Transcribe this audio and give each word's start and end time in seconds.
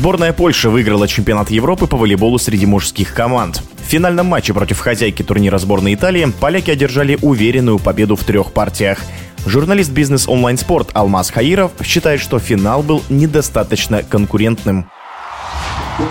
Сборная 0.00 0.32
Польши 0.32 0.70
выиграла 0.70 1.06
чемпионат 1.06 1.50
Европы 1.50 1.86
по 1.86 1.98
волейболу 1.98 2.38
среди 2.38 2.64
мужских 2.64 3.12
команд. 3.12 3.62
В 3.86 3.90
финальном 3.90 4.28
матче 4.28 4.54
против 4.54 4.78
хозяйки 4.78 5.22
турнира 5.22 5.58
сборной 5.58 5.92
Италии 5.92 6.32
поляки 6.40 6.70
одержали 6.70 7.18
уверенную 7.20 7.78
победу 7.78 8.16
в 8.16 8.24
трех 8.24 8.54
партиях. 8.54 9.00
Журналист 9.44 9.92
бизнес 9.92 10.26
онлайн 10.26 10.56
спорт 10.56 10.88
Алмаз 10.94 11.30
Хаиров 11.30 11.72
считает, 11.84 12.22
что 12.22 12.38
финал 12.38 12.82
был 12.82 13.02
недостаточно 13.10 14.02
конкурентным. 14.02 14.90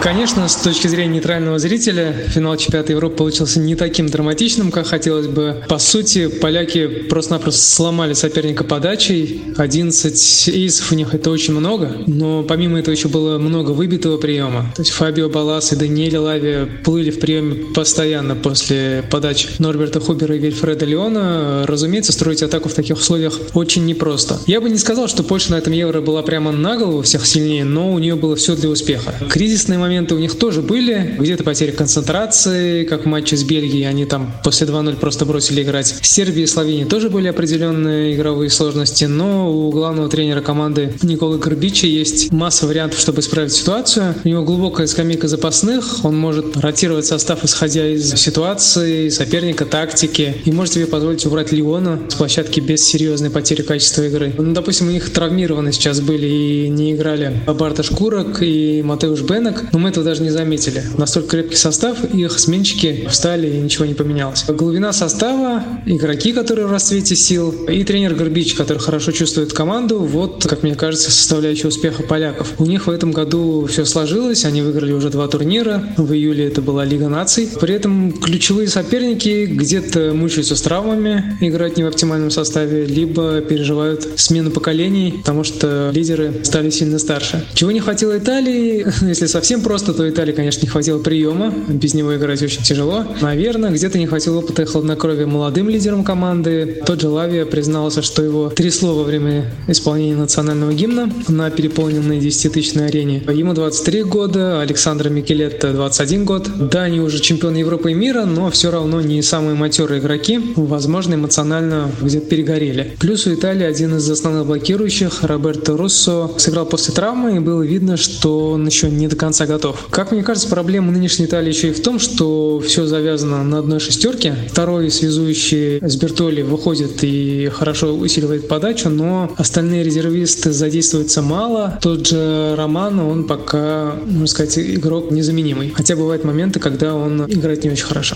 Конечно, 0.02 0.48
с 0.48 0.56
точки 0.56 0.88
зрения 0.88 1.16
нейтрального 1.16 1.60
зрителя, 1.60 2.14
финал 2.14 2.56
чемпионата 2.58 2.94
Европы 2.94 3.18
получился 3.18 3.60
не 3.60 3.76
таким 3.76 4.08
драматичным, 4.08 4.72
как 4.72 4.88
хотелось 4.88 5.28
бы. 5.28 5.64
По 5.68 5.78
сути, 5.78 6.28
поляки 6.28 6.88
просто-напросто 6.88 7.62
сломали 7.62 8.14
соперника 8.14 8.64
подачей. 8.64 9.42
11 9.58 10.50
эйсов 10.50 10.92
у 10.92 10.96
них 10.96 11.14
это 11.14 11.30
очень 11.32 11.54
много, 11.54 11.92
но 12.08 12.44
помимо 12.44 12.80
этого 12.80 12.94
еще 12.94 13.08
было 13.08 13.38
много 13.40 13.72
выбитого 13.72 14.18
приема. 14.18 14.72
То 14.76 14.84
есть 14.84 14.92
Фабио 14.92 15.30
Балас 15.30 15.74
и 15.74 15.76
Даниэль 15.76 16.18
Лави 16.18 16.68
плыли 16.84 17.12
в 17.12 17.20
приеме 17.20 17.56
постоянно 17.74 18.36
после 18.36 19.04
подачи 19.10 19.50
Норберта 19.60 20.00
Хубера 20.00 20.36
и 20.36 20.40
Вильфреда 20.40 20.86
Леона. 20.86 21.66
Разумеется, 21.68 22.14
строить 22.14 22.42
атаку 22.42 22.70
в 22.70 22.74
таких 22.74 22.98
условиях 22.98 23.38
очень 23.54 23.86
непросто. 23.86 24.40
Я 24.48 24.62
бы 24.62 24.70
не 24.70 24.78
сказал, 24.78 25.08
что 25.08 25.24
Польша 25.24 25.52
на 25.52 25.56
этом 25.56 25.74
Евро 25.74 26.00
была 26.02 26.22
прямо 26.22 26.52
на 26.52 26.78
голову 26.78 27.02
всех 27.02 27.26
сильнее, 27.26 27.66
но 27.66 27.92
у 27.92 28.00
нее 28.00 28.16
было 28.16 28.36
все 28.36 28.56
для 28.56 28.70
успеха. 28.70 29.14
Кризисные 29.30 29.79
моменты 29.80 30.16
у 30.16 30.20
них 30.20 30.38
тоже 30.38 30.62
были. 30.62 31.16
Где-то 31.18 31.44
потеря 31.44 31.72
концентрации, 31.72 32.84
как 32.84 33.06
в 33.06 33.08
матче 33.08 33.36
с 33.38 33.44
Бельгией. 33.44 33.88
Они 33.88 34.06
там 34.06 34.32
после 34.44 34.68
2-0 34.68 34.98
просто 34.98 35.26
бросили 35.26 35.64
играть. 35.64 35.96
В 36.02 36.06
Сербии 36.06 36.44
и 36.44 36.48
Словении 36.48 36.86
тоже 36.86 37.10
были 37.10 37.28
определенные 37.28 38.16
игровые 38.16 38.50
сложности, 38.50 39.06
но 39.06 39.52
у 39.52 39.72
главного 39.72 40.10
тренера 40.10 40.42
команды 40.42 40.94
Николы 41.02 41.38
Горбича 41.38 41.88
есть 41.88 42.32
масса 42.32 42.68
вариантов, 42.68 43.00
чтобы 43.00 43.22
исправить 43.22 43.54
ситуацию. 43.54 44.16
У 44.24 44.28
него 44.28 44.44
глубокая 44.44 44.88
скамейка 44.88 45.28
запасных, 45.28 46.04
он 46.04 46.18
может 46.18 46.58
ротировать 46.58 47.06
состав, 47.06 47.44
исходя 47.44 47.88
из 47.88 48.14
ситуации, 48.16 49.10
соперника, 49.10 49.66
тактики, 49.66 50.36
и 50.46 50.52
может 50.52 50.74
себе 50.74 50.88
позволить 50.88 51.26
убрать 51.26 51.52
Леона 51.52 52.00
с 52.10 52.16
площадки 52.16 52.60
без 52.60 52.84
серьезной 52.84 53.30
потери 53.30 53.62
качества 53.62 54.04
игры. 54.04 54.34
Ну, 54.38 54.54
допустим, 54.54 54.88
у 54.88 54.92
них 54.92 55.10
травмированы 55.12 55.72
сейчас 55.72 56.02
были 56.02 56.28
и 56.28 56.70
не 56.70 56.94
играли 56.94 57.40
Барта 57.48 57.84
Шкурок 57.84 58.42
и 58.42 58.82
Матеуш 58.84 59.22
Бенок, 59.22 59.69
но 59.72 59.80
мы 59.80 59.90
этого 59.90 60.06
даже 60.06 60.22
не 60.24 60.30
заметили. 60.30 60.84
Настолько 60.98 61.30
крепкий 61.30 61.56
состав, 61.56 62.04
их 62.14 62.40
сменщики 62.40 63.08
встали 63.10 63.48
и 63.48 63.60
ничего 63.60 63.86
не 63.86 63.94
поменялось. 63.94 64.46
Глубина 64.48 64.94
состава, 64.94 65.64
игроки, 65.86 66.34
которые 66.34 66.68
в 66.68 66.72
расцвете 66.72 67.16
сил, 67.16 67.52
и 67.68 67.84
тренер 67.84 68.16
Горбич, 68.16 68.54
который 68.54 68.80
хорошо 68.80 69.12
чувствует 69.12 69.54
команду, 69.54 70.00
вот, 70.00 70.46
как 70.48 70.64
мне 70.64 70.76
кажется, 70.76 71.12
составляющая 71.12 71.68
успеха 71.68 72.04
поляков. 72.04 72.54
У 72.58 72.66
них 72.66 72.88
в 72.88 72.90
этом 72.90 73.12
году 73.12 73.66
все 73.68 73.86
сложилось, 73.86 74.46
они 74.46 74.62
выиграли 74.62 74.94
уже 74.94 75.10
два 75.10 75.28
турнира, 75.28 75.84
в 75.98 76.14
июле 76.14 76.48
это 76.48 76.62
была 76.62 76.86
Лига 76.86 77.10
наций. 77.10 77.50
При 77.60 77.74
этом 77.74 78.12
ключевые 78.12 78.68
соперники 78.68 79.46
где-то 79.46 80.14
мучаются 80.14 80.56
с 80.56 80.62
травмами, 80.62 81.38
играть 81.42 81.78
не 81.78 81.84
в 81.84 81.88
оптимальном 81.88 82.32
составе, 82.32 82.86
либо 82.86 83.42
переживают 83.42 84.08
смену 84.16 84.52
поколений, 84.52 85.16
потому 85.18 85.44
что 85.44 85.92
лидеры 85.94 86.42
стали 86.44 86.70
сильно 86.70 87.00
старше. 87.00 87.46
Чего 87.54 87.72
не 87.72 87.80
хватило 87.80 88.18
Италии, 88.18 88.86
если 89.02 89.26
совсем 89.26 89.59
совсем 89.60 89.64
просто, 89.64 89.94
то 89.94 90.10
Италии, 90.10 90.34
конечно, 90.34 90.62
не 90.62 90.70
хватило 90.70 91.00
приема. 91.00 91.54
Без 91.68 91.94
него 91.94 92.16
играть 92.16 92.42
очень 92.42 92.64
тяжело. 92.64 93.06
Наверное, 93.22 93.72
где-то 93.72 93.98
не 93.98 94.08
хватило 94.08 94.40
опыта 94.40 94.62
и 94.62 94.66
хладнокровия 94.66 95.28
молодым 95.28 95.70
лидерам 95.70 96.04
команды. 96.04 96.82
Тот 96.86 97.02
же 97.02 97.10
Лавия 97.10 97.46
признался, 97.46 98.02
что 98.02 98.24
его 98.24 98.50
трясло 98.50 98.96
во 98.96 99.04
время 99.04 99.52
исполнения 99.68 100.16
национального 100.16 100.74
гимна 100.74 101.12
на 101.28 101.50
переполненной 101.50 102.20
10-тысячной 102.20 102.88
арене. 102.88 103.22
Ему 103.34 103.54
23 103.54 104.04
года, 104.04 104.62
Александра 104.62 105.10
Микелетто 105.10 105.74
21 105.74 106.26
год. 106.26 106.50
Да, 106.70 106.84
они 106.84 107.00
уже 107.00 107.20
чемпионы 107.20 107.58
Европы 107.58 107.92
и 107.92 107.94
мира, 107.94 108.26
но 108.26 108.50
все 108.50 108.72
равно 108.72 109.02
не 109.02 109.22
самые 109.22 109.56
матерые 109.56 110.00
игроки. 110.00 110.40
Возможно, 110.56 111.16
эмоционально 111.16 111.92
где-то 112.02 112.28
перегорели. 112.28 112.96
Плюс 113.00 113.28
у 113.28 113.34
Италии 113.34 113.66
один 113.66 113.98
из 113.98 114.10
основных 114.10 114.46
блокирующих, 114.46 115.24
Роберто 115.24 115.78
Руссо, 115.78 116.30
сыграл 116.38 116.66
после 116.66 116.94
травмы, 116.94 117.36
и 117.36 117.40
было 117.40 117.62
видно, 117.62 117.98
что 117.98 118.52
он 118.52 118.66
еще 118.66 118.90
не 118.90 119.08
до 119.08 119.16
конца 119.40 119.46
готов. 119.46 119.88
Как 119.90 120.12
мне 120.12 120.24
кажется, 120.24 120.50
проблема 120.50 120.92
нынешней 120.92 121.26
Италии 121.26 121.50
еще 121.50 121.70
и 121.70 121.74
в 121.74 121.82
том, 121.82 122.00
что 122.00 122.60
все 122.60 122.86
завязано 122.86 123.44
на 123.44 123.60
одной 123.60 123.80
шестерке. 123.80 124.36
Второй 124.50 124.92
связующий 124.92 125.80
с 125.82 125.96
Бертоли 125.96 126.42
выходит 126.42 127.04
и 127.04 127.50
хорошо 127.54 127.94
усиливает 127.94 128.48
подачу, 128.48 128.90
но 128.90 129.32
остальные 129.38 129.84
резервисты 129.84 130.52
задействуются 130.52 131.22
мало. 131.22 131.80
Тот 131.82 132.08
же 132.08 132.56
Роман, 132.58 133.00
он 133.00 133.26
пока, 133.26 133.96
можно 134.06 134.28
сказать, 134.28 134.58
игрок 134.60 135.12
незаменимый. 135.12 135.72
Хотя 135.76 135.96
бывают 135.96 136.24
моменты, 136.24 136.60
когда 136.60 136.96
он 136.96 137.26
играет 137.32 137.64
не 137.64 137.72
очень 137.72 137.86
хорошо. 137.86 138.16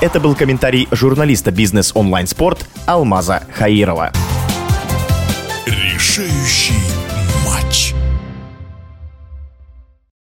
Это 0.00 0.20
был 0.20 0.34
комментарий 0.34 0.88
журналиста 0.90 1.50
бизнес 1.50 1.92
онлайн 1.94 2.26
спорт 2.26 2.66
Алмаза 2.86 3.42
Хаирова. 3.54 4.12
Решающий 5.66 6.83